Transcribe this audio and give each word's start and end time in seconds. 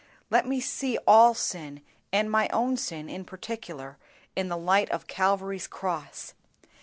Let 0.31 0.47
me 0.47 0.59
see 0.59 0.97
all 1.05 1.35
sin, 1.35 1.83
and 2.11 2.31
my 2.31 2.49
own 2.51 2.75
sin 2.75 3.07
in 3.07 3.23
particular, 3.23 3.99
in 4.35 4.47
the 4.47 4.57
light 4.57 4.89
of 4.89 5.05
Calvary's 5.05 5.67
cross. 5.67 6.33